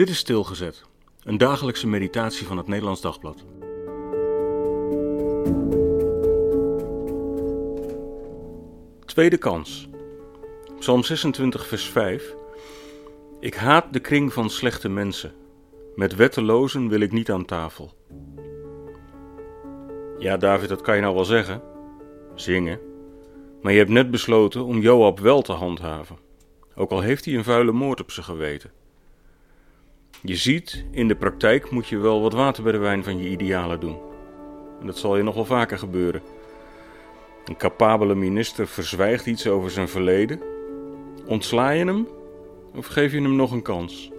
Dit 0.00 0.08
is 0.08 0.18
Stilgezet, 0.18 0.84
een 1.22 1.38
dagelijkse 1.38 1.86
meditatie 1.86 2.46
van 2.46 2.56
het 2.56 2.66
Nederlands 2.66 3.00
Dagblad. 3.00 3.44
Tweede 9.04 9.36
kans. 9.36 9.88
Psalm 10.78 11.02
26, 11.02 11.66
vers 11.66 11.84
5. 11.84 12.34
Ik 13.40 13.54
haat 13.54 13.92
de 13.92 14.00
kring 14.00 14.32
van 14.32 14.50
slechte 14.50 14.88
mensen. 14.88 15.32
Met 15.94 16.14
wettelozen 16.14 16.88
wil 16.88 17.00
ik 17.00 17.12
niet 17.12 17.30
aan 17.30 17.44
tafel. 17.44 17.92
Ja, 20.18 20.36
David, 20.36 20.68
dat 20.68 20.80
kan 20.80 20.94
je 20.94 21.02
nou 21.02 21.14
wel 21.14 21.24
zeggen. 21.24 21.62
Zingen. 22.34 22.80
Maar 23.62 23.72
je 23.72 23.78
hebt 23.78 23.90
net 23.90 24.10
besloten 24.10 24.64
om 24.64 24.80
Joab 24.80 25.18
wel 25.18 25.42
te 25.42 25.52
handhaven. 25.52 26.16
Ook 26.74 26.90
al 26.90 27.00
heeft 27.00 27.24
hij 27.24 27.34
een 27.34 27.44
vuile 27.44 27.72
moord 27.72 28.00
op 28.00 28.10
zijn 28.10 28.26
geweten. 28.26 28.79
Je 30.22 30.36
ziet, 30.36 30.84
in 30.90 31.08
de 31.08 31.16
praktijk 31.16 31.70
moet 31.70 31.88
je 31.88 31.98
wel 31.98 32.22
wat 32.22 32.32
water 32.32 32.62
bij 32.62 32.72
de 32.72 32.78
wijn 32.78 33.04
van 33.04 33.22
je 33.22 33.28
idealen 33.28 33.80
doen. 33.80 33.98
En 34.80 34.86
dat 34.86 34.98
zal 34.98 35.16
je 35.16 35.22
nog 35.22 35.34
wel 35.34 35.44
vaker 35.44 35.78
gebeuren. 35.78 36.22
Een 37.44 37.56
capabele 37.56 38.14
minister 38.14 38.68
verzwijgt 38.68 39.26
iets 39.26 39.46
over 39.46 39.70
zijn 39.70 39.88
verleden. 39.88 40.40
Ontsla 41.26 41.70
je 41.70 41.84
hem 41.84 42.08
of 42.74 42.86
geef 42.86 43.12
je 43.12 43.20
hem 43.20 43.36
nog 43.36 43.52
een 43.52 43.62
kans? 43.62 44.10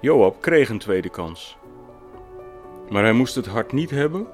Joab 0.00 0.40
kreeg 0.40 0.68
een 0.68 0.78
tweede 0.78 1.10
kans. 1.10 1.56
Maar 2.90 3.02
hij 3.02 3.12
moest 3.12 3.34
het 3.34 3.46
hart 3.46 3.72
niet 3.72 3.90
hebben 3.90 4.26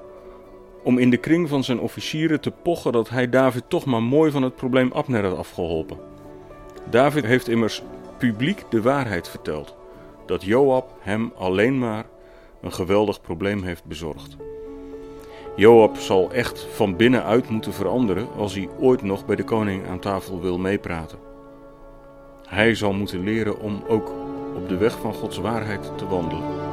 om 0.83 0.97
in 0.97 1.09
de 1.09 1.17
kring 1.17 1.49
van 1.49 1.63
zijn 1.63 1.79
officieren 1.79 2.41
te 2.41 2.51
pochen 2.51 2.91
dat 2.91 3.09
hij 3.09 3.29
David 3.29 3.63
toch 3.67 3.85
maar 3.85 4.03
mooi 4.03 4.31
van 4.31 4.43
het 4.43 4.55
probleem 4.55 4.91
Abner 4.91 5.23
had 5.23 5.37
afgeholpen. 5.37 5.99
David 6.89 7.25
heeft 7.25 7.47
immers 7.47 7.83
publiek 8.17 8.63
de 8.69 8.81
waarheid 8.81 9.29
verteld: 9.29 9.75
dat 10.25 10.43
Joab 10.43 10.93
hem 10.99 11.31
alleen 11.35 11.79
maar 11.79 12.05
een 12.61 12.73
geweldig 12.73 13.21
probleem 13.21 13.63
heeft 13.63 13.85
bezorgd. 13.85 14.37
Joab 15.55 15.97
zal 15.97 16.31
echt 16.31 16.67
van 16.73 16.95
binnenuit 16.95 17.49
moeten 17.49 17.73
veranderen 17.73 18.27
als 18.37 18.53
hij 18.53 18.69
ooit 18.79 19.01
nog 19.01 19.25
bij 19.25 19.35
de 19.35 19.43
koning 19.43 19.87
aan 19.87 19.99
tafel 19.99 20.41
wil 20.41 20.57
meepraten. 20.57 21.19
Hij 22.47 22.75
zal 22.75 22.93
moeten 22.93 23.23
leren 23.23 23.59
om 23.59 23.83
ook 23.87 24.11
op 24.55 24.69
de 24.69 24.77
weg 24.77 24.99
van 24.99 25.13
Gods 25.13 25.37
waarheid 25.37 25.97
te 25.97 26.07
wandelen. 26.07 26.65